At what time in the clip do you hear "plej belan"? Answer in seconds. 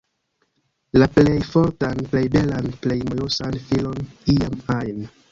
2.13-2.69